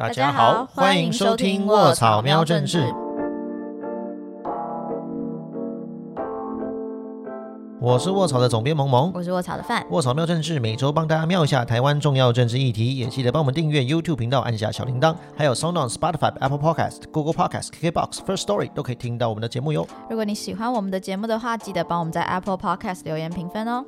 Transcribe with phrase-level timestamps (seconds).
[0.00, 2.84] 大家好，欢迎收听《卧草喵政治》。
[7.78, 9.86] 我是卧草的总编萌萌，我是卧草的饭。
[9.90, 19.86] 卧草喵政治每周帮大家瞄一下台湾重要政治议题，也记得帮我们订阅 YouTube 频道，按下小铃铛，还有 Sound on Spotify、Apple Podcast、Google Podcast、KKBox、First Story 都可以听到我们的节目哟。
[20.08, 23.84] 如果你喜欢我们的节目的话，记得帮我们在 Apple Podcast 留言评分哦。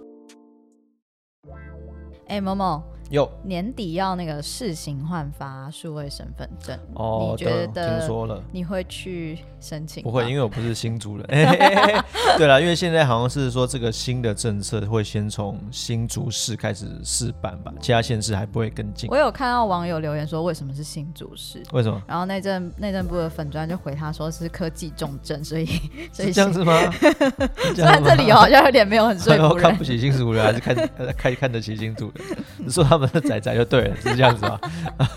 [2.26, 2.82] 哎，萌萌。
[3.12, 8.42] 有年底要那个试行换发数位身份证哦，你觉得听说了？
[8.50, 10.02] 你会去申请？
[10.02, 11.26] 不会，因为我不是新竹人。
[12.38, 19.10] 对了，因为现在好像是说这个新的政策会先从新竹市开始试办吧，其他县市还不会跟进。
[19.10, 21.62] 我有看到网友留言说，为什么是新竹市？
[21.72, 22.02] 为什么？
[22.08, 25.66] 然后内政内政部的粉砖就回他说是科技重症，所以
[26.10, 26.90] 所以这样子吗？
[27.76, 30.74] 虽然这里好像有点没有很说服人，看不起新竹人还是看
[31.14, 32.38] 看看得起新竹人？
[32.68, 34.60] 说他们的仔仔就对了，是这样子吗？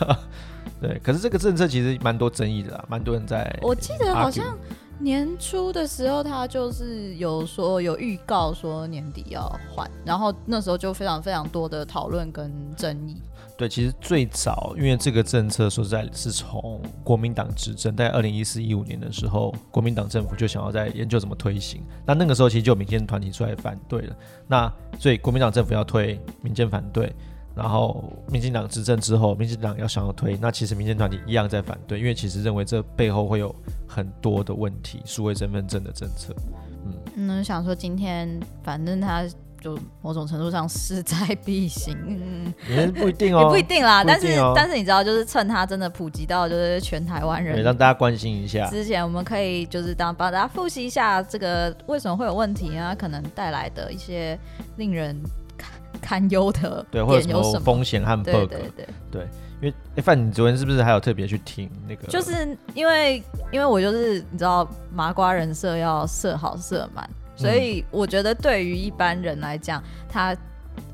[0.82, 3.58] 对，可是这个政策其实蛮多争议的啦，蛮多人在。
[3.62, 4.58] 我记得好像
[5.00, 9.42] 年初的时候，他就是有说有预告说年底要
[9.74, 13.16] 换，然后那时候就非常非常多的讨论跟争议。
[13.58, 21.82] 对，其实最早因为这个政策说实在是从国民党执政，在二零一四一五年的时候，国民党政府就想要在研究怎么推行。
[22.06, 24.16] 那那个时候其实就有民间团体出来反对了。
[24.46, 27.16] 那所以国民党政府要推，民间反对。
[27.56, 33.56] 然后民进党执政之后，民进党要想要推，那其实民间团体一样在反对，因为其实认为这背后会有
[33.88, 36.36] 很多的问题，数位身份证的政策。
[36.86, 39.26] 嗯，嗯，想说今天反正他
[39.62, 44.04] 就某种程度上势在必行，嗯， 也不一定哦，也不一定啦。
[44.04, 48.68] 但是但是你知道，就是趁他真的普及到就是全台湾人，让大家关心一下。
[48.68, 54.38] 之前我们可以就是当帮大家复习一下这个为什么会有问题啊，可能带来的一些
[54.76, 55.18] 令人。
[56.06, 59.28] 堪忧的对，或者什么风险和 bug，对对对对，
[59.60, 62.08] 因为哎范，你昨天是不是还有特别去听那个？
[62.08, 70.38] 就是因为因为我就是你知道麻瓜人设要设好设满，所以我觉得对于一般人来讲，他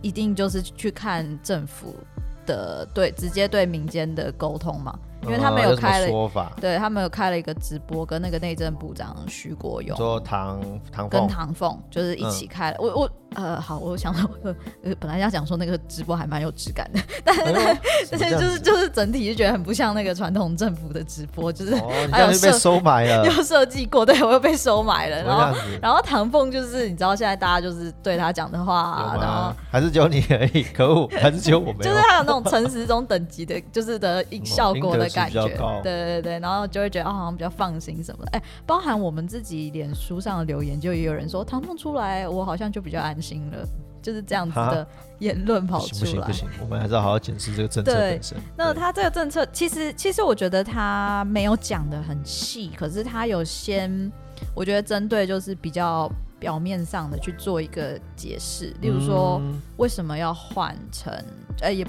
[0.02, 1.94] 一定就是去看政府
[2.46, 4.97] 的对直接对民间的沟通嘛。
[5.24, 10.59] 因为他们有开了说法，对他们有开了一个直播，跟那个内政部长徐国勇说唐
[10.92, 12.78] 唐跟唐凤就是一起开了。
[12.80, 14.54] 我我呃好，我想说呃
[15.00, 17.78] 本来要讲说那个直播还蛮有质感的，但是
[18.20, 21.76] 但是就是就是整体就觉得很不像那个传统政府的直播，就是
[22.12, 25.24] 还有被收买了， 又设计过，对我又被收买了。
[25.24, 35.11] 然后然后唐凤就是你知道现在大家就是对他讲的话，然后还是只有你而已，可恶，还是只有我们，就是他有那种陈时中等级的，就是的效果的。
[35.14, 35.48] 感觉，
[35.82, 38.32] 对对对，然后就会觉得哦，好像比较放心什么的。
[38.32, 43.66] 哎，包含我们自己脸书上的留言，就也有人说唐凤出来，我好像就比较安心了，
[44.02, 44.88] 就是这样子的
[45.20, 46.00] 言论跑出来。
[46.00, 48.38] 不行不行，我们还是要好好检视这个政策本身。
[48.58, 54.12] 那他这个政策，其实其实我觉得他没有讲的很细，可是他有先，
[54.56, 59.42] 我觉得针对就是比较表面上的去做一个解释，例如说
[59.78, 61.14] 为什么要换成，
[61.62, 61.86] 呃也。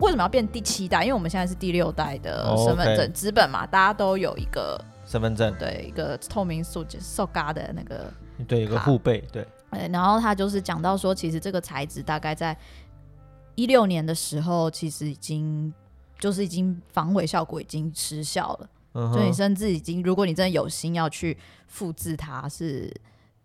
[0.00, 1.02] 为什么要变第七代？
[1.02, 8.12] 因为我们现在是第六代的身份证纸本嘛，大家都有一个身份证，对，一个透明塑塑嘎的那个，
[8.48, 9.46] 对，一个护背，对。
[9.92, 12.56] 然后他就是讲到说，其实这个材质大概在
[13.54, 15.72] 一六年的时候，其实已经
[16.18, 21.38] 就是已经防伪效果已经失效了，所以你甚至已经，如果你真的有心要去
[21.68, 22.92] 复制它，是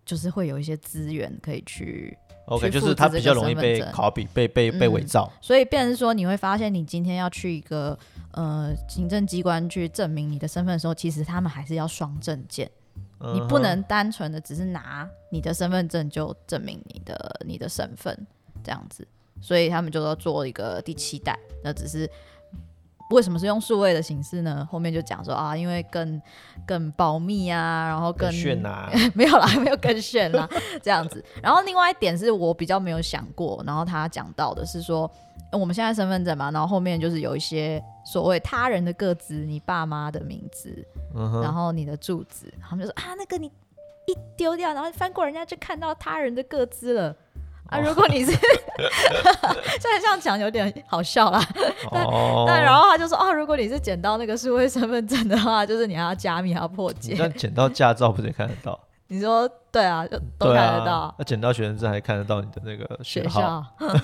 [0.03, 2.17] 就是会有一些资源可以去。
[2.45, 7.97] OK，就是它比较容易被 copy、被被被伪造，所以变成说你会发现，你今天要去一个
[8.31, 12.69] 呃行政机关去证明你的身份的时候，其实他们还是要双证件，
[13.33, 18.15] 你不能单纯的只是拿你的身份证就证明你的你的身份
[18.63, 19.07] 这样子，
[19.41, 22.09] 所以他们就要做一个第七代，那只是。
[23.09, 24.67] 为什么是用数位的形式呢？
[24.71, 26.21] 后面就讲说啊，因为更
[26.65, 28.31] 更保密啊，然后更
[29.13, 30.49] 没有啦，没有更炫啦，
[30.81, 31.23] 这样子。
[31.41, 35.09] 然后另外一点是我比较没有想过，然后他讲到的是说，
[35.51, 40.85] 我们现在身份证嘛，然后后面就是有一些所谓他人的个资，你爸妈的名字，
[41.43, 43.47] 然后你的住址，他们就说啊，那个你
[44.07, 47.15] 一丢掉，然后翻过人家就看到他人的个资了。
[47.69, 48.31] 啊，如果你是
[49.81, 51.43] 虽然这样讲有点好笑啦，
[51.91, 52.05] 但
[52.45, 57.15] 但然后他就说哦，如果你是捡到那个数位身份证的话，就是你还要加密，还要破解。
[57.17, 58.79] 那捡到驾照不是也看得到？
[59.07, 61.13] 你说对啊，就都看得到。
[61.17, 63.63] 那捡到学生证还看得到你的那个学校。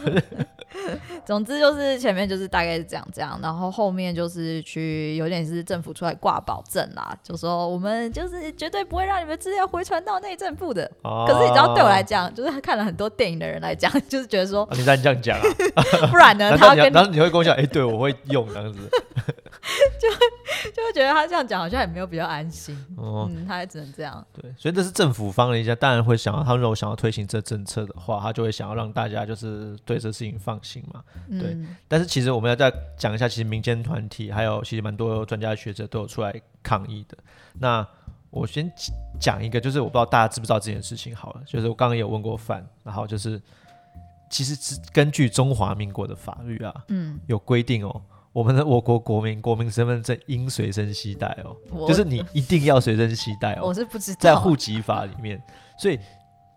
[1.25, 10.89] 总之就是前面就是大概是这样这样，然后后面就是去有点是政府出来挂保证啦，就说我们就是绝对不会让你们资料回传到内政部的。
[11.04, 16.56] 可是你知道对我来讲，就是看了很多电影的人来讲， 就是觉得说你在这样讲啊，不然呢？
[16.57, 18.80] 他跟然后你会跟我讲，哎，对我会用这样子。
[20.75, 22.77] 就会觉得他这样讲好像也没有比较安心。
[22.97, 24.25] 哦，嗯，他也只能这样。
[24.33, 31.03] 对，所以这是政府方的一家，当然会想要，他如果想要推行这政策的话，他就会想要让大家就是对这事情放心嘛。
[31.29, 37.18] 对嗯，但是其实我们要再讲一下，其实民间团体还有其实蛮多专家学者都有出来抗议的。
[37.53, 37.85] 那
[38.29, 38.71] 我先
[39.19, 43.41] 讲一个，就是我不知道大家知不知道这件事情好了，就是我刚刚有问过范，然后就是
[44.29, 48.01] 其实是根据中华民国的法律啊，嗯，有规定哦，
[48.33, 55.42] 我们的我国国民国民身份证应随身携带哦，就是你一定要随身携带哦我，是不知道，在户籍法里面，
[55.78, 56.00] 所以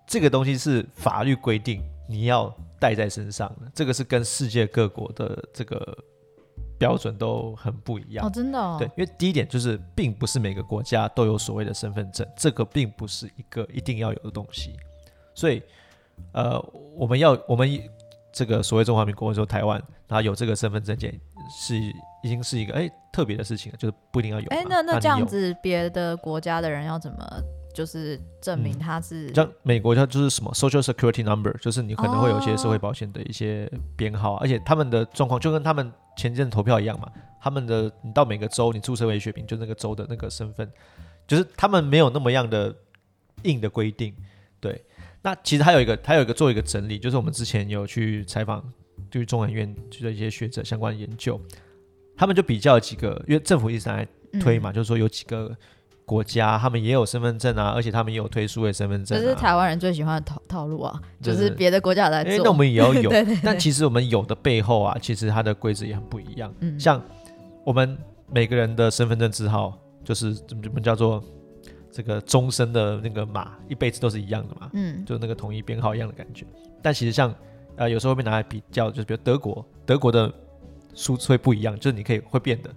[0.06, 5.98] 这个东西是法律规定你要带在身上的，这个是跟世界各国的这个
[6.78, 8.24] 标准都很不一样。
[8.24, 14.76] 哦，真的哦，对，因为第一点就是，并不是每个国家都有所谓的身份证，这个并不是一个一定要有的东西。
[15.34, 15.60] 所以，
[16.32, 16.60] 呃，
[16.94, 17.68] 我们要我们
[18.34, 21.18] 这个所谓中华民国或者说台湾，然后有这个身份证件，
[21.56, 24.56] 是已经是一个哎特别的事情了，就是不一定要有嘛。
[24.56, 27.18] 哎，那那这样子，别的国家的人要怎么
[27.72, 29.32] 就是证明嗯他是？
[29.32, 37.08] 像美国它就是什么 Social Security Number，就是你可能会有一些社会保险的一些编号啊，而且他们的状况就跟他们前阵投票一样嘛，
[37.40, 40.68] 他们的你到每个州你注册为学名，就那个州的那个身份，
[41.26, 42.74] 就是他们没有那么样的
[43.44, 44.12] 硬的规定。
[44.60, 44.82] 对，
[45.24, 48.62] 那其实还有一个，还有一个做一个整理，就是我们之前有去采访，
[49.10, 51.40] 对于中研院去的一些学者相关研究，
[52.14, 55.56] 他们就比较几个，因为政府一直在嗯推嘛，就是说有几个
[56.04, 62.44] 国家他们也有身份证啊，而且他们也有推数位身份证、啊，这是台湾人最喜欢的套套路啊，就是别的国家有在哎、做。
[62.44, 66.52] 那我们也要有，对对对但其实我们有的背后啊，其实它的规则也很不一样。
[66.60, 66.78] 嗯。
[66.78, 67.02] 像
[67.64, 67.96] 我们
[68.30, 69.72] 每个人的身份证字号，
[70.04, 71.24] 就是怎么怎么叫做
[71.94, 76.44] 这个终身的那个码，一辈子都是一样的嘛，嗯就那个统一编号一样的感觉。
[76.82, 77.32] 但其实像
[77.76, 80.32] 呃，有时候会被拿来比较，就是比如德国，德国的
[80.92, 82.70] 数字会不一样，就是你可以会变的，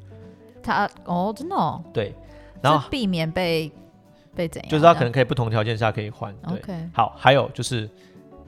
[0.62, 2.14] 他哦，真的哦，对。
[2.62, 3.72] 然后避免被
[4.36, 4.70] 被怎样？
[4.72, 6.60] 就是它可能可以不同条件下可以换，对。
[6.60, 7.90] OK，好，还有就是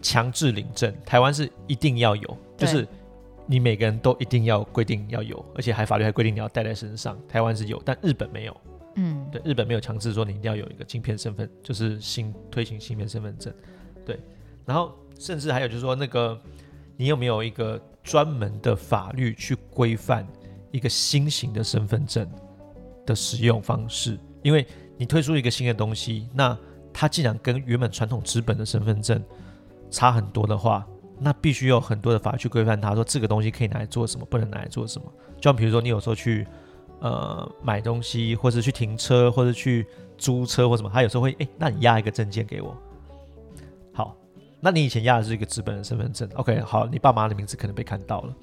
[0.03, 2.87] 强制领证，台湾是一定要有，就是
[3.47, 7.17] 你每个人都一定要规定要有，而且还法律还规定你要带在身上。
[7.27, 8.55] 台湾是有，但日本没有。
[9.01, 13.53] 嗯，对，日本没有强制说你一定要有一个芯片身份，就是新推行芯片身份证。
[14.05, 14.19] 对，
[14.65, 16.37] 然后甚至还有就是说，那个
[16.97, 20.27] 你有没有一个专门的法律去规范
[20.71, 22.29] 一个新型的身份证
[23.05, 24.19] 的使用方式？
[24.43, 24.65] 因为
[24.97, 26.57] 你推出一个新的东西，那
[26.91, 29.23] 它既然跟原本传统纸本的身份证
[29.89, 30.85] 差很多的话，
[31.19, 35.05] 那必须有很多的法去规范它，说这个东西可以拿来做什么，不能拿来做什么。
[35.37, 36.45] 就像比如说，你有时候去
[36.99, 39.85] 呃买东西，或者去停车，或者去
[40.17, 42.75] 租车或什么，他有时候会哎、那你压一个证件给我。
[43.93, 44.15] 好，
[44.59, 48.35] 那你以前压的是一个纸本的身份证，OK，好，你爸妈的名字可能被看到了。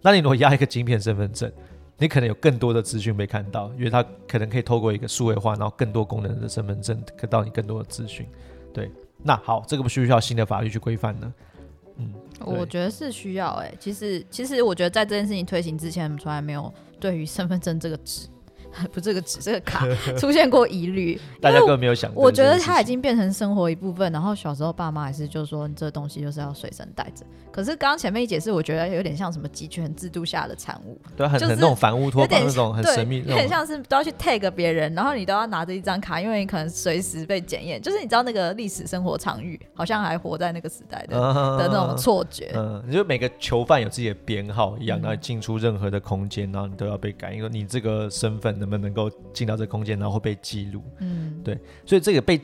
[0.00, 1.50] 那你如果压一个晶片身份证，
[1.98, 8.26] 你可能有更多的资讯被看到，因为它可能可以透过一个数位化，然后更多功能的身份证得到你更多的资讯。
[8.74, 8.90] 对，
[9.22, 11.32] 那好，这个不需不需要新的法律去规范呢？
[11.98, 18.28] 嗯，我觉得是需要哎、其实其实我觉得在这件事情推行之前，从来没有对于身份证这个纸，
[18.92, 19.86] 不这个纸这个卡
[20.18, 21.20] 出现过疑虑。
[21.40, 27.24] 大家根本没有想过我觉得它已经变成生活一部分，然后小时候爸妈还是就说你这东西就是要随身带着。
[27.50, 37.80] 可是刚刚前面一解释，我觉得有点像什么集权制度下的产物，对啊很就是很那种反乌托邦那种很，神秘那种，很像是都要去 tag 别人，然后你都要拿着一张卡，因为你可能随时被检验。
[37.82, 42.52] 就是你知道那个历史生活场域，好像还活在那个时代的、的那种错觉。
[42.54, 50.82] 嗯，你就每个囚犯有自己的编号一样，嗯然后进出任何的空间，然后你都要被感应，说你这个身份能不能够进到这个空间，然后会被记录。
[51.00, 52.40] 嗯，对所以这个被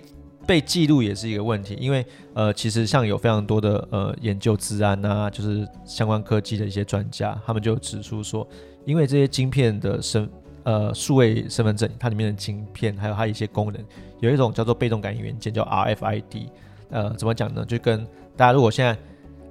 [0.46, 8.46] 被记录也是一个问题，因为呃，其实像有非常多的呃研究治安啊，就是相关科技的一些专家，他们就指出说，
[8.84, 10.28] 因为这些晶片的身
[10.64, 13.84] 呃数位身份证，它里面的晶片还有它一些功能，
[14.20, 16.48] 有一种叫做被动感应元件，叫 RFID。
[16.90, 17.64] 呃，怎么讲呢？
[17.66, 18.96] 就跟大家如果现在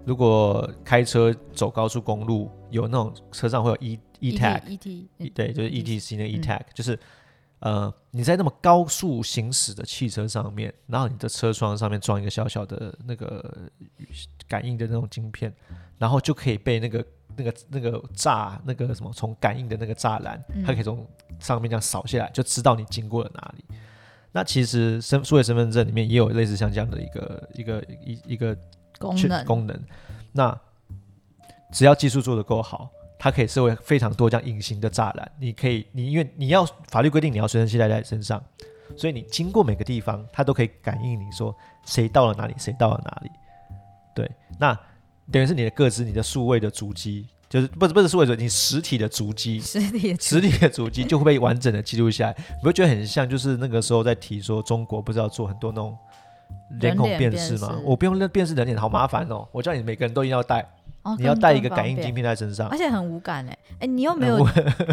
[0.04, 6.98] 如果开车走高速公路，有那种车上会有 E E tag，E T 对，就是 E ETC 那个 E 嗯 tag，、就是
[7.60, 13.70] 呃你在那么高速行驶的汽车上面，然后你的车窗上面装一个小小的那个
[14.48, 15.54] 感应的那种晶片，
[15.98, 17.06] 然后就可以被那个
[17.36, 21.08] 那个那个栅那个什么从感应的那个栅栏，它可以从
[21.40, 23.66] 上面这样扫下来，就知道你经过了哪里。
[24.32, 28.56] 那其实身数位身份证里面也有类似像这样的一个一个一一个
[29.00, 29.80] 功能功能。
[30.32, 30.60] 那
[31.72, 35.32] 只要技术做得够好，它可以设为非常多这样隐形的栅栏。
[35.40, 38.44] 你可以，你因为你要法律规定你要随身携带在身上，
[38.96, 41.56] 所以你经过每个地方，它都可以感应你说
[41.86, 43.32] 谁到了哪里，谁到了哪里。
[44.16, 44.78] 对，那
[45.32, 55.98] 等于是你的个资、你的数位的足迹就是不是不是数位足迹，你实体的足迹，实体的实体的足迹就会被完整的记录下来，你会觉得很像，就是那个时候在提说中国不是要做很多那种
[56.80, 57.80] 脸孔辨识吗？
[57.84, 59.48] 我不用认辨识人脸，好麻烦哦！
[59.52, 60.68] 我叫你每个人都一定要带，
[61.08, 62.78] 哦你要带一个感应晶片在身上而。
[62.78, 64.44] 且很无感哎、哎、你有没有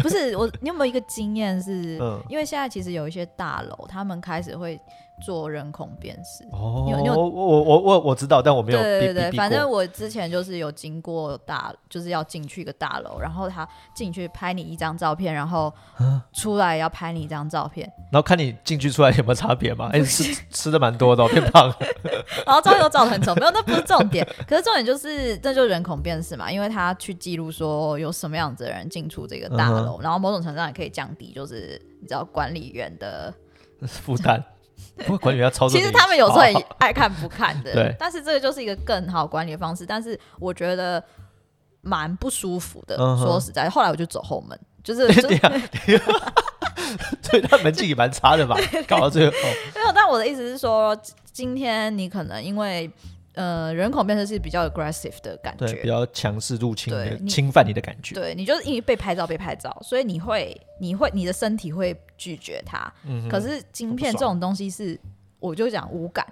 [0.01, 0.49] 不是我？
[0.61, 1.97] 你有没有一个经验是？
[2.01, 4.79] 嗯，因为现在其实有一些大楼，他们开始会
[5.23, 6.43] 做人孔辨识。
[6.51, 19.89] 哦，你有有我我我我我知道，但我没有对对对，反正我之前就是有经过大，就是要进去一个大楼，然后他进去拍你一张照片，然后啊出来要拍你一张照片，然后看你进去出来有没有差别嘛？
[19.93, 21.75] 哎，吃吃的蛮多的哦，变胖了。
[22.45, 24.27] 然后照片都照的很丑，没有，那不是重点。
[24.47, 33.33] 可是重点就是，这就是人孔辨识嘛，因为他去记录说有什么样子的人进出这个大嗯楼，然后某种程度上也可以降低，就是你知道管理员的
[33.87, 34.43] 负担，
[34.97, 35.85] 不过管理员要操作其。
[35.85, 39.85] 实他们有时候也爱看不看的，对但是这个就是一个更好管理的方式。
[39.85, 41.03] 但是我觉得
[41.81, 45.61] 蛮不舒服的，嗯说实在，后来我就走后门，就是 就是对呀，
[47.29, 48.57] 对 他门禁也蛮差的吧？
[48.87, 49.33] 搞到最后，
[49.75, 49.91] 没有。
[49.93, 50.95] 但我的意思是说，
[51.31, 52.89] 今天你可能因为
[53.35, 55.87] 呃人口辨识是比较 aggressive 的感对，比。
[55.87, 58.15] 较强势入侵的侵犯你的感觉。
[58.15, 62.91] 对你就是因为被拍照被拍照，所以你会你会你的身体会拒绝它。
[63.05, 64.99] 嗯，可是晶片这种东西是，
[65.39, 66.25] 我就讲无感，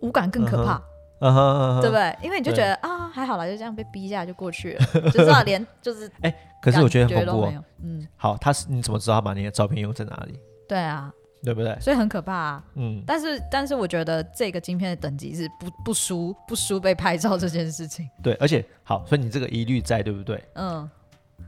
[0.00, 0.80] 无感更可怕。
[1.22, 2.16] 嗯哼嗯哼对不对？
[2.22, 7.64] 因为你就觉得啊，还好啦，就这样被逼一下就过去了， 就知道连就是 哎可是我觉得很感恐怖。
[7.82, 10.38] 嗯，好，他是你怎么知道他把你的照片用在哪里？
[10.66, 11.76] 对啊，对不对？
[11.80, 12.64] 所以很可怕啊。
[12.74, 18.08] 嗯，但是但是我觉得这个晶片的等级是不不输不输被拍照这件事情。
[18.22, 20.42] 对，而且好，所以你这个疑虑在，对不对？
[20.54, 20.88] 嗯，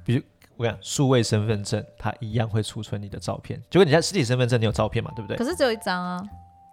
[0.05, 0.23] 比如
[0.57, 3.61] 我讲数位身份证，它一样会储存你的照片。
[3.71, 5.11] 结果你现在实体身份证你有照片嘛？
[5.15, 5.45] 对不对可？
[5.45, 6.23] 是只有一张啊。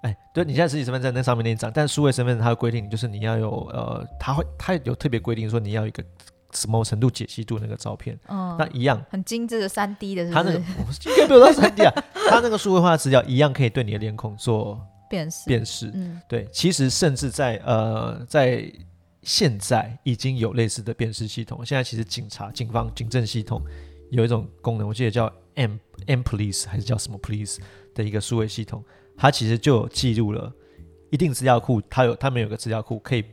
[0.01, 6.01] 哎，对你现在实体身份证那上面那一张，但是数位身份证它的规定，就是你要有呃，它会它有特别规定说你要一个
[6.53, 11.93] 什么程度解析度那个照片，嗯，那一样，很精致的三 D 的是它那个应该没有到三 D 啊，
[12.29, 14.79] 它那个数位化的资料一样可以对你的脸孔做
[15.09, 15.47] 辨识。
[15.47, 15.91] 辨识。
[15.93, 16.21] 嗯。
[16.27, 18.71] 对，其实甚至在呃在
[19.21, 23.61] 现在已经有类似的辨识系统，现在其实警察、警方、警政系统
[24.11, 25.77] 有一种功能，我记得叫 M
[26.07, 27.57] M Police 还是叫什么 Police
[27.93, 28.83] 的一个数位系统，
[29.17, 30.51] 它其实就有记录了
[31.11, 33.23] 一定资料库，它有他们有个资料库可以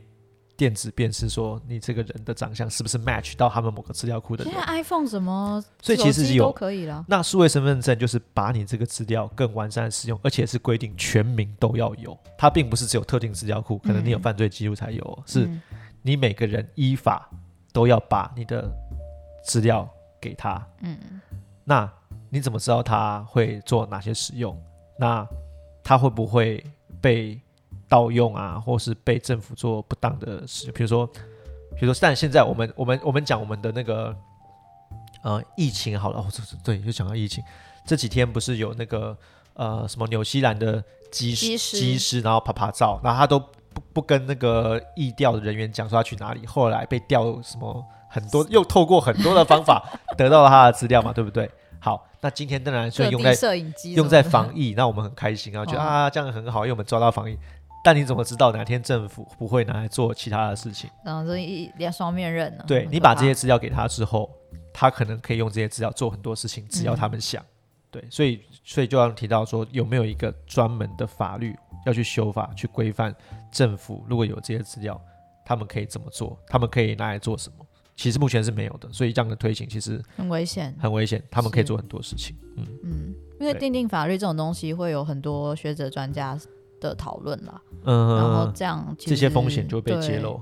[0.57, 4.67] 电子辨识说你这个人的长相是不是 match 到他们某个资料库的人现在。
[4.67, 7.05] iPhone 什么所以其实有都可以了。
[7.07, 15.61] 那数位身份证就是把你这个资料更完善的使用，而且是规定全民都要有，它并不是只有特定资料库，可能你有嗯犯罪记录才有哦，是嗯
[16.01, 17.29] 你每个人依法
[17.71, 18.67] 都要把你的
[19.43, 19.87] 资料
[20.19, 20.65] 给他。
[20.81, 20.97] 嗯
[21.63, 21.87] 那
[22.29, 24.59] 你怎么知道他会做哪些使用？
[24.97, 25.27] 那
[25.83, 26.63] 他会不会
[26.99, 27.39] 被
[27.89, 30.71] 盗用啊，或是被政府做不当的事？
[30.71, 34.15] 比如说，比如说，但现在我们我们我们讲我们的那个
[35.21, 36.25] 呃疫情好了，哦，
[36.63, 37.43] 对，就讲到疫情，
[37.85, 39.17] 这几天不是有那个
[39.53, 49.83] 呃什么纽西兰的机师机师，然后拍拍照，然后他都不不跟那个疫调的人员讲说他去哪里，后来被调什么很多，又透过很多的方法
[50.17, 51.49] 得到了他的资料嘛，对不对？
[51.79, 55.83] 好，那今天当然是各地用在摄影机用在防疫，那我们很开心啊，觉得哦。
[55.83, 57.37] 啊这样很好，因为我们抓到防疫。
[57.87, 60.89] 但你怎么知道哪天政府不会拿来做其他的事情？
[61.05, 62.65] 然后这一两双面刃呢？
[62.67, 64.29] 对你把这些资料给他之后，
[64.73, 67.41] 他可能可以用这些资料做很多事情，只要他们想。
[67.89, 73.15] 对，所以所以就要提到说，有没有一个专门的法律要去修法，去规范
[73.53, 74.99] 政府如果有这些资料，
[75.45, 76.37] 他们可以怎么做？
[76.45, 77.65] 他们可以拿来做什么？
[77.95, 80.75] 其实目前是没有的，所以这样的推行其实很危险。
[80.77, 82.35] 很危险，他们可以做很多事情。
[82.57, 86.37] 嗯，嗯，因为对定定法律这种东西会有很多学者专家
[86.79, 90.39] 的讨论啦，嗯，然后这样这些风险就被揭露。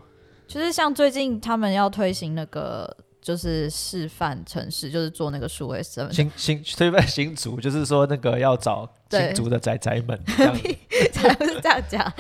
[0.48, 10.56] 就是像最近他们要推行那个就是示范城市，就是做那个数位身份证，新新推翻新族，就是说那个要找新族的仔仔们这样。
[11.12, 12.14] 才不是这样讲。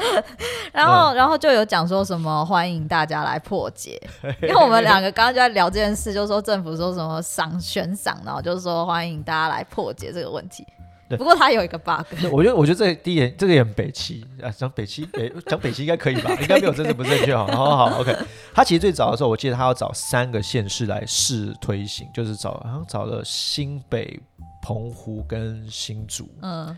[0.73, 4.01] 然后，嗯然后就有讲说什么欢迎大家来破解，
[4.41, 10.65] 因为我们两个刚刚就在聊这件事，就说政府说什么赏悬赏，然后就是说欢迎大家来破解这个问题。
[11.07, 16.31] 对不过它有一个 bug， 我觉得，我觉得这第一点这个也很北齐啊，讲北齐，北讲北齐应该可以吧？
[16.41, 17.45] 应该没有真的不正确哈。
[17.47, 18.15] 好好好，OK。
[18.53, 24.19] 他其实最早的时候，我记得他要找三个县市来试推行，就是找好像找了新北、
[24.63, 26.27] 澎湖跟新竹。
[26.41, 26.75] 嗯，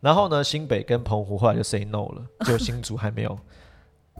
[0.00, 3.38] 然后呢，新北跟澎湖后来就 say no 了，就新竹还没有。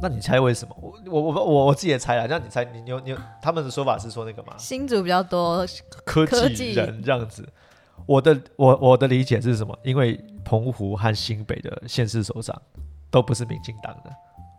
[0.00, 0.74] 那你猜为什么？
[0.80, 5.64] 我我我我我自己也猜啦，让你猜，你你有你有他们的说法是说那个嘛，新竹比较多，
[6.04, 7.46] 科技人这样子。
[8.06, 9.78] 我的我我的理解是什么？
[9.82, 12.60] 因为澎湖和新北的县市首长
[13.10, 14.10] 都不是民进党的，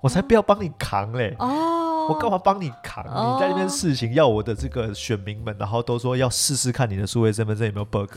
[0.01, 1.35] 我才不要帮你扛嘞。
[1.39, 3.03] 哦，我干嘛帮你扛？
[3.05, 8.09] 你在那边试行，要我的这个选民们，然后都说要试试看你的数位身份证有没有 bug，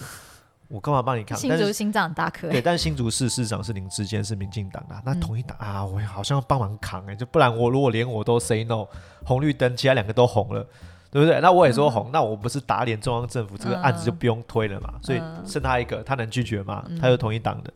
[0.69, 1.37] 我干嘛帮你扛？
[1.37, 8.87] 新竹心脏大颗，对，但新竹市市长是林志坚，是民进党的，那同一党啊，我好像要帮忙扛哎，就不然我如果连我都 say no，
[9.25, 10.67] 红绿灯，其他两个都红了，
[11.11, 11.41] 对不对？
[11.41, 14.95] 那我也说红，那我不是打脸中央政府，这个案子就不用推了嘛？
[15.03, 16.85] 所以剩他一个，他能拒绝吗？
[17.01, 17.73] 他是同一党的，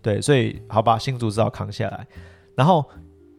[0.00, 2.06] 对，所以好吧，新竹只好扛下来。
[2.54, 2.84] 然后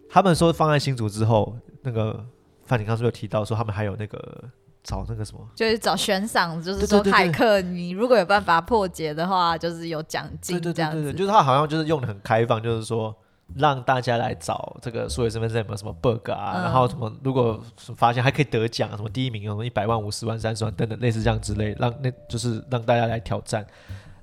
[0.09, 2.25] 他们说放在新竹之后，那个
[2.65, 4.43] 范景康是不是有提到说他们还有那个。
[4.85, 11.13] 找那个什么，就是找悬赏，就是说骇客，你如果有办法破解的话，就是有奖金这样子。
[11.13, 13.15] 就是他好像就是用的很开放，就是说
[13.55, 17.63] 让大家来找这个数位身份证有没有什么 bug 啊，然后什么如果
[17.95, 23.65] 发现还可以得奖，什么第一名有一百万、五十万、三十万等等类似这样之类，让那就是让大家来挑战。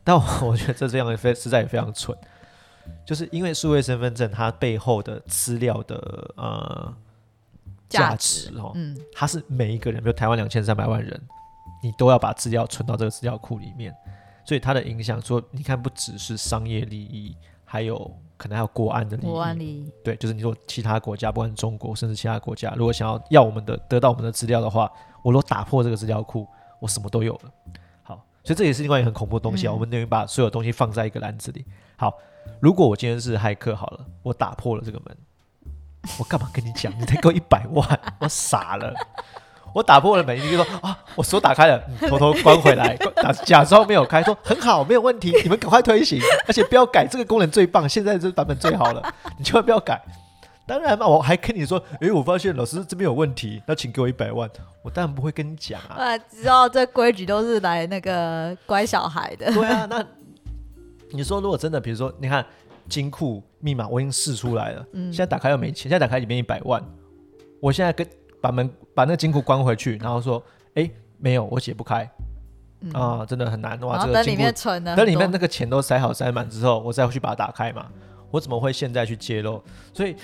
[0.03, 2.17] 但我觉得这这样非实在也非常蠢，
[3.05, 6.95] 就是因为数位身份证它背后的资料的呃。
[7.91, 11.21] 价值哦，嗯，它是每一个人，比如台湾两千三百万人，
[11.83, 13.93] 你都要把资料存到这个资料库里面，
[14.45, 19.31] 所以它的影响说，你看不只是商业利益，还有可能还有国安的利益。
[19.31, 24.91] 国安利益，对，就是你说其他国家，不管中国甚至其他国家，如果想要要我们的得到我们的资料的话，
[25.23, 26.49] 我若打破这个资料库，
[26.81, 27.51] 我什么都有了。
[28.03, 29.73] 好，所以这也是另外一个很恐怖的东西啊。
[29.73, 31.67] 我们等于把所有东西放在一个篮子里。
[31.99, 32.15] 好，
[32.61, 35.15] 如果我今天是骇客，好了，我打破了这个门。
[36.19, 36.91] 我干嘛跟你讲？
[36.99, 38.95] 你才给我一百万，我傻了。
[39.75, 49.03] 我打破了门，你就说啊，我手打开了， 偷偷关回来， 假假装没有开，说很好，没有问题，你们赶快推行，而且不要改，这个功能最棒，现在这版本最好了，
[49.39, 50.01] 你千万不要改。
[50.67, 54.49] 当然嘛，我还跟你说，诶，我发现老师这边有问题，那请给我一百万，
[54.83, 55.97] 我当然不会跟你讲啊。
[55.97, 59.53] 啊，知道这规矩都是来那个乖小孩的。
[59.53, 60.05] 对啊，那
[61.11, 62.45] 你说如果真的，比如说，你看。
[62.89, 66.83] 金库密码我已经试出来了，嗯现在打开又没钱，现在打开里面一百万，
[67.61, 68.05] 我现在跟
[68.41, 70.43] 把门把那金库关回去，然后说，
[70.75, 72.11] 哎，没有，我解不开，
[72.93, 74.43] 啊，真的很难哇，这个金库
[74.85, 77.87] 等里面那个钱都塞好塞满之后，我再去把它打开嘛，
[78.31, 79.63] 我怎么会现在去揭露？
[79.93, 80.17] 所以，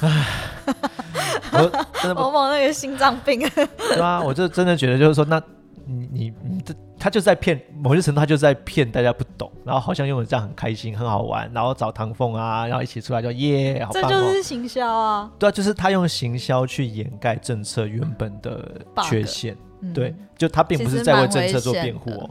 [0.00, 0.26] 唉，
[1.52, 5.42] 我真的某某那个心脏病，对啊，我就真的觉得就是说那。
[5.88, 6.74] 你你你这
[7.06, 14.08] 他就在骗某些程度，他就在骗大家不懂，然后好像用的这样很开心很好玩，然后找唐凤啊，然后一起出来就耶，好棒哦！
[14.08, 19.56] 这就是行销啊，对啊，就是他用行销去掩盖政策原本的缺陷，
[19.94, 22.30] 对，就他并不是在为政策做辩护哦。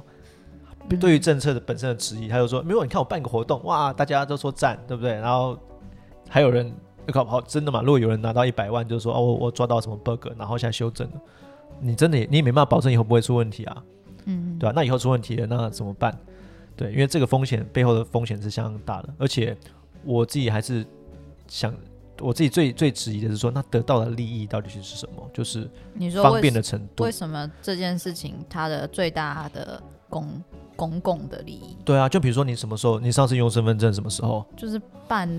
[0.99, 5.13] 对于政策的本身的质疑，他就说，没有，你看我办个活动，哇，大家都说赞，对不对？
[5.13, 5.57] 然后
[6.27, 6.69] 还有人
[7.13, 7.79] 搞不好真的嘛？
[7.81, 11.13] 如果有人拿到一百万，就说哦，我我抓到什么 bug，然后现在修正了。
[11.79, 13.83] 你真的你也没办法保证以后不会出问题啊，
[14.55, 14.73] 嗯，对吧？
[14.75, 16.17] 那以后出问题了，那怎么办？
[16.75, 19.55] 对，因为这个风险背后的风险是相当大的，而且
[20.03, 20.85] 我自己还是
[21.47, 21.73] 想，
[22.19, 25.29] 我自己最最质疑的是说，那得到的利益到底是什么？
[25.33, 30.43] 就是你说方便的程度，为什么这件事情它的最大的公
[30.75, 31.77] 公共的利益？
[31.85, 34.45] 对啊，就比如说你什么时候你上次用身份证什么时候？
[34.57, 35.29] 就是办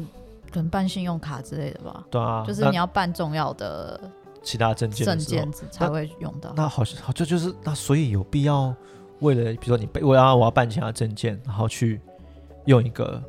[0.50, 2.04] 可能办信用卡之类的吧？
[2.10, 4.00] 对啊，就是你要办重要的。
[4.42, 6.52] 其他证件证件才会用到。
[6.54, 8.72] 那好像好，这就是那所以有必要
[9.20, 12.00] 为了比如说你被我要我要办其他证件，然后去
[12.66, 13.22] 用一个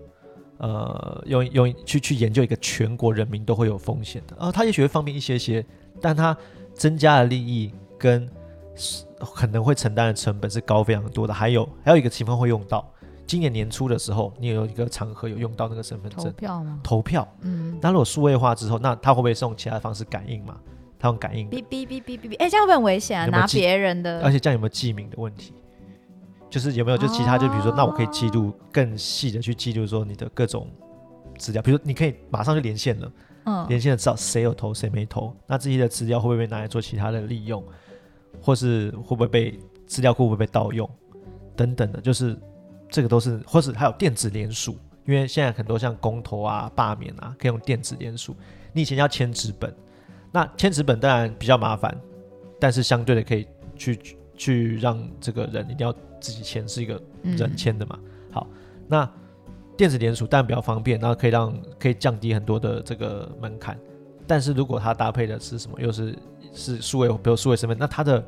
[0.57, 5.65] 呃用用去去研究一个全国人民都会有风险的啊，它也许会方便一些些，
[6.01, 6.35] 但它
[6.73, 8.29] 增加的利益跟
[9.33, 11.33] 可能会承担的成本是高非常多的。
[11.33, 12.87] 还有还有一个情况会用到，
[13.25, 16.79] 今年年初的时候，你有一个场合有用到那个身份证投票吗？
[16.83, 20.59] 投票，嗯，那如果数位化之后，那他会不会是用其他方式感应嘛？
[20.99, 23.25] 他用感应，哔哔哔哔哔哔，哎，这样会很危险啊！
[23.27, 25.53] 拿别人的，而且这样有没有记名的问题？
[26.49, 30.69] 就是有没有就其他，就比如说，那我可以记录更细的去记录说你的各种
[31.37, 33.11] 资料，比如你可以马上就连线了，
[33.45, 37.63] 嗯，连线了知道谁有投谁没投，那这些的资料会不会被拿来做其他的利用，
[38.41, 40.89] 或是会不会被资料库会不会被盗用
[41.55, 42.37] 等等的，就是
[42.89, 48.35] 这个都是，或是还有电子联署，因为现在很多像公投啊、罢免啊，可以用电子联署，
[48.73, 49.73] 你以前要签纸本。
[50.29, 51.97] 那签纸本当然比较麻烦，
[52.59, 57.99] 但是相对的可以去去让这个人一定要自己签，是一个人签的嘛。
[58.31, 58.47] 好，
[58.87, 59.11] 那
[59.75, 63.77] 电子联署当然比较方便，然后可以让可以降低很多的这个门槛。
[64.25, 66.17] 但是如果它搭配的是什么，又是
[66.53, 68.23] 是数位，比如数位身份，那它的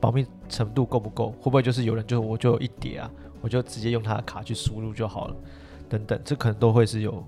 [0.00, 1.30] 保密程度够不够？
[1.32, 5.36] 会不会就是有人就我就有一叠啊，我就直接用他的卡去输入就好了？
[5.88, 7.24] 等等，这可能都会是有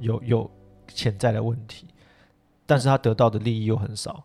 [0.00, 0.50] 有有
[0.88, 1.86] 潜在的问题。
[2.66, 4.24] 但是他得到的利益又很少，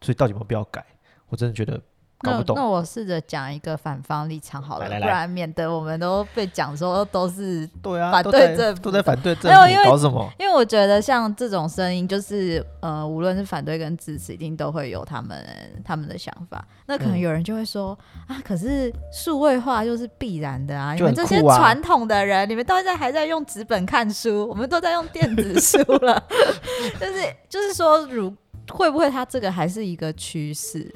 [0.00, 0.84] 所以到底有没有必要改？
[1.28, 1.80] 我真的觉得
[2.20, 2.62] 搞不懂那。
[2.62, 7.68] 那我试着讲一个反方立场好了，来来来不然免得我们都被讲说都是。
[7.82, 10.30] 对啊，反对政府都在反对政府，没有因为搞什么？
[10.38, 15.44] 因为我觉得像这种声音，就是呃，无论是反对跟支持，一定都会有他们
[15.84, 16.66] 他们的想法。
[16.86, 26.22] 那可能嗯有人就会说、啊，可是数位化就是必然的啊，你们这些传统的人，你们到现在还在用纸本看书，我们都在用电子书了。
[26.98, 28.32] 就是就是说，如
[28.70, 30.90] 会不会它这个还是一个趋势？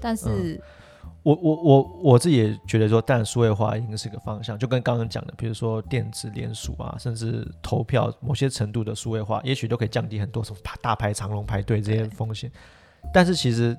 [0.00, 0.62] 但嗯是，
[1.22, 12.50] 我我我我自己也觉得说，当然数位化应该是个方向，就跟刚刚讲的，比如说电子联署啊，甚至投票某些程度的数位化，也许都可以降低很多什么大排长龙排队这些风险。
[13.12, 13.76] 但是其实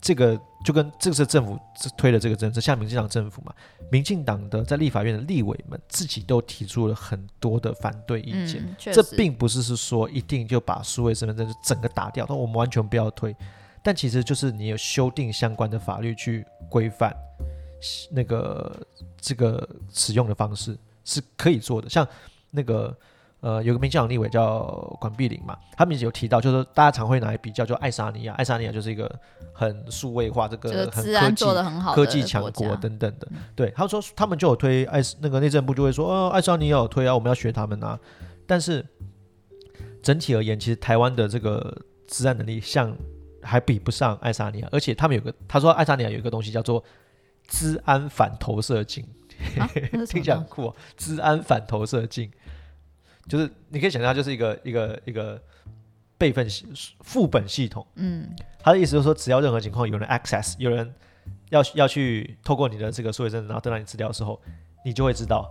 [0.00, 1.58] 这个就跟这个是政府
[1.96, 3.52] 推的这个政策，像民进党政府嘛，
[3.90, 8.62] 民进党的在立法院的立委们自己都提出了很多的反对意见。
[8.64, 13.34] 嗯，这并不是是说一定就把数位身份证就整个打掉，但我们完全不要推。
[13.82, 17.14] 但其实就是你有修订相关的法律去规范
[18.10, 18.86] 那个
[19.20, 21.88] 这个使用的方式是可以做的。
[21.88, 22.06] 像
[22.50, 22.96] 那个
[23.40, 24.62] 呃，有个民进党立委叫
[25.00, 29.12] 管碧玲嘛，他们有提到，就是大家常会拿来比较，就爱沙尼亚，爱沙尼亚就是一个
[29.52, 33.26] 很数位化，这个很科技做的很好科技强国等等的。
[33.56, 37.98] 对，他说他们就有推爱那个内政部就会说，哦，爱沙尼亚有推啊，我们要学他们啊。
[38.46, 38.86] 但是
[40.04, 42.96] 整体而言，其实台湾的这个治安能力像
[43.42, 46.82] 还比不上爱沙尼亚，而且他们有个他说爱沙尼亚有一个东西叫做
[47.48, 49.04] 治 安反投射镜，
[49.56, 52.30] 听么起来很酷哦，治安反投射镜，
[53.28, 55.42] 就是你可以想象，它就是一个一个一个
[56.16, 56.66] 备份系
[57.00, 57.86] 副本系统。
[57.96, 58.28] 嗯，
[58.60, 60.94] 他的意思就是说，只要任何情况有人 access，有人
[61.50, 64.40] 要要去透过你的这个数位身份，然后登到你资料的时候，
[64.84, 65.50] 你就会知道。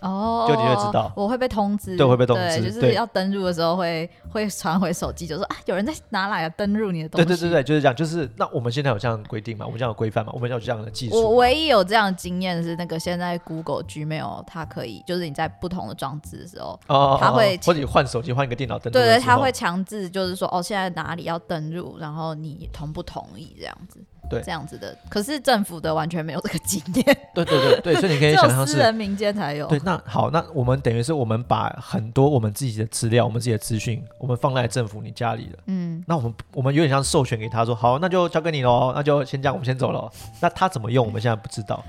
[0.00, 7.26] 哦，就你会知道我会被通知，对会被通知就是要登录的时候会会传回手机，就说啊，有人在哪来登录你的东西。
[7.26, 7.94] 对对对对，就是这样。
[7.94, 9.66] 就是那我们现在有这样的规定嘛？
[9.66, 10.32] 我们这样有规范嘛？
[10.34, 11.36] 我们有这样的技术我。
[11.36, 24.00] 唯一有这样的经验是那个现在 Google Gmail 它可以，就是你在不同的装置的时候，哦它会或者你换手机换一个电脑登录对对，它会强制就是说哦，现在哪里要登录，然后你同不同意这样子。
[24.28, 24.96] 对这样子的。
[25.08, 27.04] 可是政府的完全没有这个经验，
[27.34, 28.72] 对对对对，所以你可以 想象是。
[28.74, 29.66] 私人民间才有。
[29.68, 35.58] 对，那好，那我们等于是我们把很多我们自己的资料、我们自己的资讯，我们放在政府你家里了。
[35.66, 40.10] 嗯，那我们我们有点像授权给他说，好，那就交给你喽，那就先这样，我们先走了。
[40.40, 41.82] 那他怎么用， 我们现在不知道。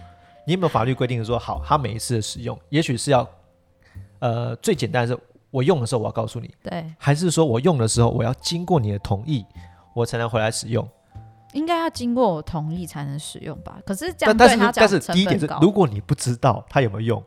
[0.46, 3.28] 你有没有法律规定说，好，他每一次的使用，也许是要，
[4.20, 9.46] 呃，最简单的是，我用的时候我要告诉你，对，还是说我用的时候我要经过你的同意，
[9.94, 10.88] 我才能回来使用？
[11.54, 13.80] 应该要经过我同意才能使用吧？
[13.86, 17.24] 可是这样但但是对他讲但是第一点是如果你不知道它有没有用，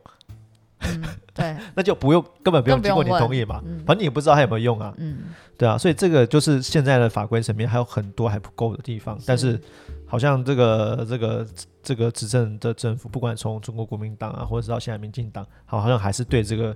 [0.79, 3.83] 嗯，对， 那就不用根本不用经过你同意嘛，嗯。
[3.85, 4.93] 反正你也不知道它有没有用啊。
[4.97, 5.25] 嗯，
[5.57, 9.59] 对啊，所以这个就是现在的法规层面还有很多还不够的地方，但是
[10.07, 11.47] 好像这个这个
[11.83, 16.75] 这个执政的政府，不管从中国国民党啊，或者是到现在民进党，好好像还是对这个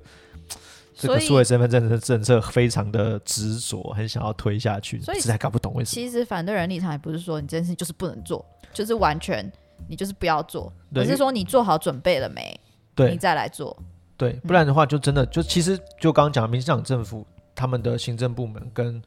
[1.00, 5.94] 这个数位身份证的政策非常的执着，很想要推下去，所以实在搞不懂为什么。
[5.94, 9.50] 其实反对人立场也不是说你这件事情就是不能做，就是完全
[9.88, 12.60] 你就是不要做，对而是说你做好准备了没，
[12.94, 13.76] 对你再来做。
[14.18, 19.02] 对，不然的话就真的就其实就刚刚讲的，民进党政府他们的行政部门跟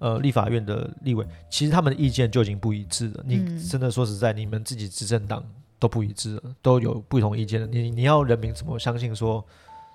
[0.00, 3.24] 呃立法院的立委，其实他们的意见就已经不一致了。
[3.24, 5.42] 你嗯真的说实在，你们自己执政党
[5.78, 7.66] 都不一致了，都有不同意见了。
[7.66, 9.42] 你你要人民怎么相信说，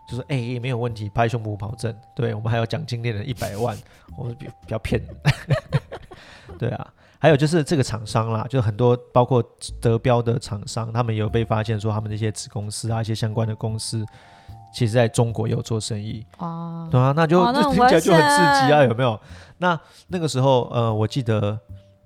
[0.10, 3.78] 就是哎、也没有问题，拍胸脯保证，对我们还有奖金猎人一百万，
[4.18, 5.16] 我们比比较骗人。
[6.58, 9.44] 对啊，还有就是这个厂商啦，就很多包括
[9.80, 14.04] 德标的厂商，他们也有被发现说他们那些子公司啊，一些相关的公司，
[14.74, 16.26] 其实在中国也有做生意。
[16.40, 19.20] 哦，对啊，那就 这听起来就很刺激啊，有没有？
[19.60, 21.58] 那那个时候，呃，我记得，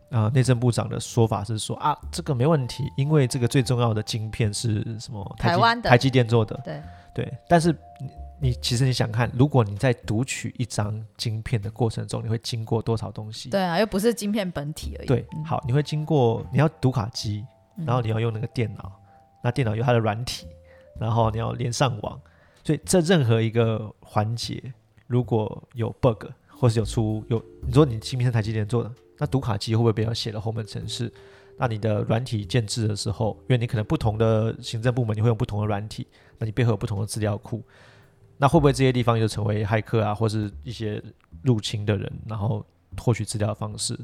[0.09, 5.35] 呃，内政部长的说法是说啊，这个没问题，因为这个最重要的晶片是什么？
[5.39, 6.81] 台湾的台积电做的，对
[7.13, 7.31] 对。
[7.47, 8.09] 但是你
[8.49, 13.49] 你其实你想看，如果你在读取一张晶片的过程中，你会经过多少东西？
[13.49, 15.07] 对啊，又不是晶片本体而已。
[15.07, 17.45] 对，嗯好，你会经过你要读卡机，
[17.77, 18.91] 嗯然后你要用那个电脑，
[19.43, 20.47] 那电脑有它的软体，
[20.99, 22.19] 然后你要连上网，
[22.63, 24.61] 所以这任何一个环节
[25.07, 31.11] 如果有 bug 或是有出有，你说你芯片是台积电做的，那读卡机会不会被要写了后门程式？
[31.57, 37.63] 那你的软体建制的时候，因为你可能不同的行政部门你会用不同的软体，那你背后有不同的资料库，
[38.37, 41.01] 那会不会这些地方就成为骇客啊，或是一些
[41.43, 42.65] 入侵的人，然后
[42.97, 43.97] 获取资料的方式？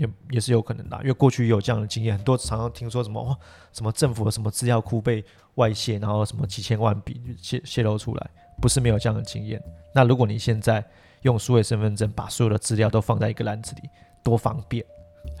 [0.00, 3.38] 也也是有可能的，因为过去也有这样的经验，很多常常听说什么哇，
[3.72, 9.62] 什么政府的什么资料库被外泄，然后什么几千万笔泄泄露出来，不是没有这样的经验。
[9.94, 10.84] 那如果你现在
[11.22, 13.88] 用数位身份证把所有的资料都放在一个篮子里，
[14.24, 14.84] 多方便，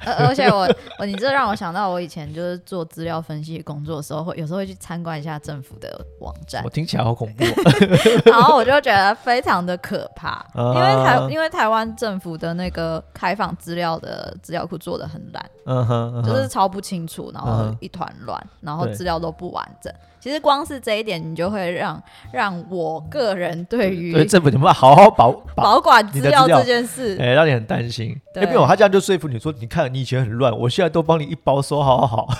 [0.04, 0.68] 而而且我
[0.98, 8.22] 我你这让我想到我以前就是做资料分析工作的时候，会有时候会去参观一下政府的网站我，听起来好恐怖哦。
[8.24, 19.92] 然后我就觉得非常的可怕， 因为台啊因为台湾政府的那个开放资料的资料库做的很烂，嗯哼，就是超不清楚，然后一团乱，然后资料都不完整。
[20.18, 28.10] 其实光是这一点，你就会让让我个人对于所以政府你们要好好保保，保管资料料这件事，哎，让你很担心。
[28.34, 32.28] 哎，对没有，他这样就说服你说，你看你以前很乱，我现在都帮你一包收好好好。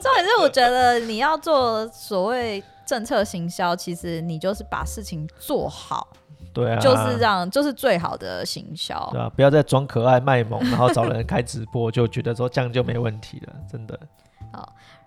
[0.00, 6.08] 重点是我觉得你要做所谓政策行销，其实你就是把事情做好，
[6.52, 9.20] 对啊，就是这样就是最好的行销对。
[9.20, 13.98] 啊，不要再装可爱卖萌，然后找人开直播，就觉得说这样就没问题了，真的。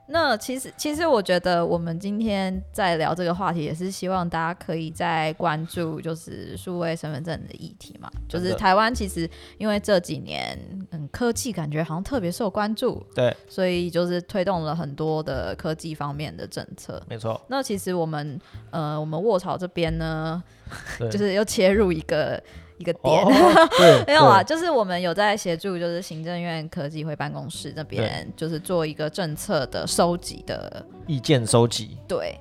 [0.07, 8.09] 那其实，其实我觉得我们今天在聊这个话题，也是希望大家可以再关注就是数位身份证的议题嘛。
[8.29, 10.57] 就是台湾其实因为这几年，
[10.91, 17.01] 嗯，科技感觉好像特别受关注，对，所以就是推动了很多的科技方面的政策。
[17.09, 18.39] 没错，那其实我们，
[18.69, 20.43] 呃，我们卧槽这边呢，
[21.11, 22.41] 就是又切入一个
[22.77, 23.23] 一个点。
[23.23, 23.29] 哦，
[23.77, 32.37] 对，没有啊，就是我们有在协助，就是行政院科技会办公室那边，就是做一个政策的收集的，意见收集，对，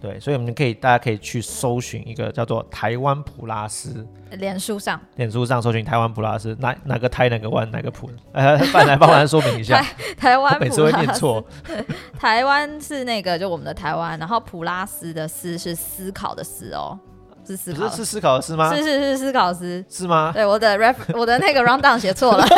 [0.00, 9.82] 对，所以我们可以大家可以去搜寻一个叫做台湾普拉斯，脸书上，脸书上搜寻台湾普拉斯，哪哪个台哪个湾哪个普，呃，范来帮忙说明一下，
[10.18, 11.42] 台湾每次会念错，
[12.18, 16.98] 台湾是那个就我们的台湾，然后普拉斯的斯是思考的思哦，
[17.46, 18.74] 是思考，不是是思考师吗？
[18.74, 19.84] 是是是思考师。
[19.88, 20.32] 是吗？
[20.34, 22.44] 对，我的 ref 我的那个 round down 写错了。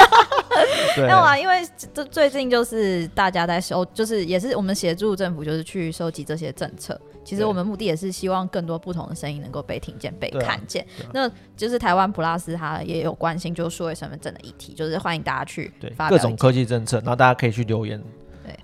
[0.96, 6.99] 对没有啊，因为这最近就是大家在收，就是也是我们协助政府，就是去收集这些政策。
[7.25, 10.87] 其实我们目的也是希望更多不同的声音能够被听见、被看见。
[11.12, 18.03] 那就是台湾普拉斯它也有关心就是数位身份证的议题，就是欢迎大家去对发表各种科技政策，然后大家可以去留言。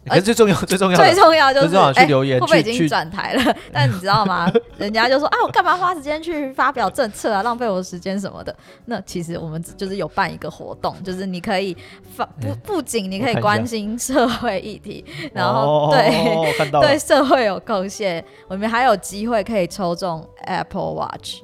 [0.05, 3.57] 对，最重要最重要最，重要就是最重要去哎留言会不会已经转台了？
[3.73, 4.51] 但你知道吗？
[4.79, 8.55] 人家就说啊，我干嘛花时间去发表政策啊，浪费我的时间什么的。
[8.87, 11.77] 那其实我们就是有办一个活动，就是你可以
[12.17, 16.73] 发不不仅你可以关心社会议题，然后哦对。
[16.81, 21.43] 对 社会有贡献，我们还有机会可以抽中 Apple Watch、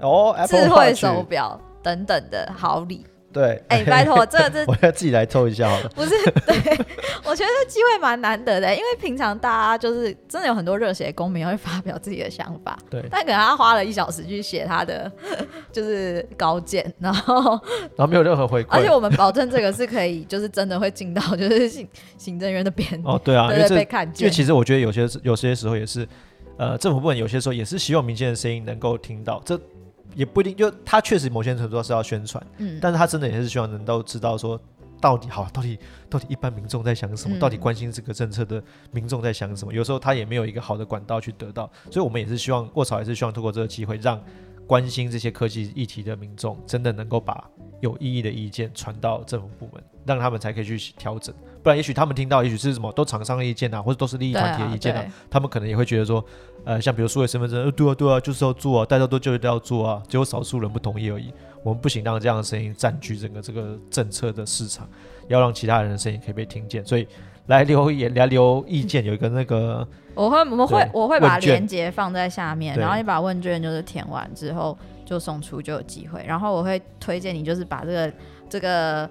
[0.00, 3.06] 哦智慧手表等等的好礼。
[3.30, 5.88] 对，哎、拜托，这这 我要自己来抽一下好了。
[5.94, 6.10] 不是，
[6.46, 6.56] 对
[7.24, 15.10] 我觉得这机会蛮难得的，因为平常大家就是真的有很多热血公民会发表自己的想法，对，但可能他花了一小时去写他的
[15.70, 17.50] 就是稿件，然后
[17.94, 18.68] 然后没有任何回馈。
[18.70, 21.86] 而且我们保证这个是可以，就是真的会进到就是行
[22.16, 24.30] 行政院的编，哦，对啊，因为被看因为。
[24.30, 26.08] 其实我觉得有些有些时候也是，
[26.56, 29.60] 呃，政府部门有些时候也是希望民间的声音能够听到，这
[30.18, 34.60] 也不一定，就他确实某些程度上是要宣传，嗯，但是他真的也是希望能够知道说。
[35.00, 35.78] 到底好，到底
[36.10, 37.36] 到底一般民众在想什么？
[37.36, 39.72] 嗯到底关心这个政策的民众在想什么？
[39.72, 44.20] 有时候他也没有一个好的管道去得到，所以我们也是希望，卧槽也是希望通过这个机会，让
[44.66, 47.48] 关心这些科技议题的民众真的能够把
[47.80, 51.32] 有意义的意见传到政府部门，让他们才可以去调整。
[51.62, 56.24] 不然，也许他们听到，也许是什么都厂商的意见啊，或者都是利益团体的啊，意见啊，对他们可能也会觉得说，
[56.64, 61.32] 呃，像比如数位身份证，呃，对啊，对啊，就是要做啊，大家都就一定要做啊，只有少数人不同意而已。
[61.62, 64.88] 我们不行让这样的声音占据整个这个政策的市场，
[65.26, 66.84] 要让其他人的声音可以被听见。
[66.84, 67.06] 所以
[67.46, 78.12] 来留言、来留意见，有一个那个我会我们会我会把链接放在下面，然后你把问卷就是填完之后就送出就有机会，然后我会推荐你就是把这个
[78.48, 79.08] 这个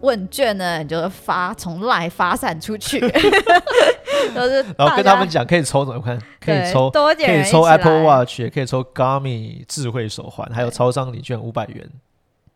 [0.00, 2.98] 问卷呢，你就发从赖发散出去，
[4.34, 6.90] 就是 然后跟他们讲讲可以抽怎么看，可以抽。
[6.90, 11.88] 可以抽 Apple Watch，也可以抽 Garmin 智慧手环，还有超商礼券五百元。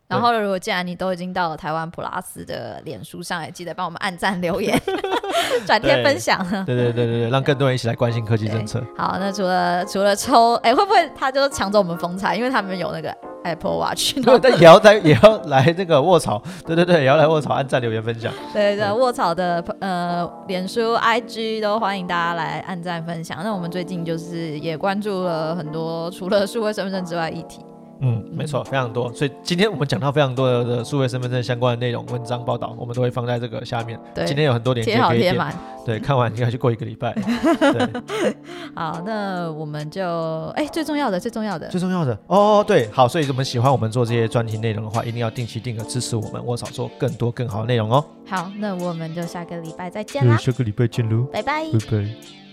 [0.09, 4.81] 然后，如果既然你都已经到了台湾普拉斯的脸书上，也记得帮我们按赞、留言、
[5.67, 6.39] 转贴、分享。
[6.65, 8.81] 对对对对对，让更多人一起来关心科技政策。
[8.97, 12.37] 好，那除了除了抽，哎，会不会他就抢走我们风采？
[12.37, 13.13] 因为他们有那个
[13.47, 18.33] Apple Watch， 对，但也要在也要来那个卧槽，对对对，也要来卧槽，按赞、留言、分享。
[18.53, 23.39] 对对，卧槽的呃，脸书、IG 都欢迎大家来按赞分享。
[23.43, 27.61] 那我们最近就是也关注了很多除了数位身份证之外议题。
[28.01, 29.13] 嗯，没错，非常多。
[29.13, 33.99] 所以今天我们讲到非常多的的数位身份证相关的内容、文章报道，我们都会放在这个下面。
[34.15, 35.37] 对，今天有很多链接可以点。
[35.85, 37.13] 对， 看完应该就过一个礼拜。
[37.13, 38.35] 对，
[38.75, 48.05] 好，那我们就哎，最重要的最重要的，最重要的哦，对，好，所以我们喜欢我们做这些专题内容的话，一定要定期定额支持我们，我少做更多更好的内容哦。
[48.27, 51.65] 好，那我们就下个礼拜再见啦，下个礼拜见喽，拜拜。
[51.65, 52.46] 拜拜。